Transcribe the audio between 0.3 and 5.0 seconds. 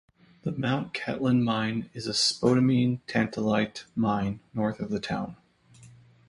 The Mount Cattlin mine is a spodumene-tantalite mine north of the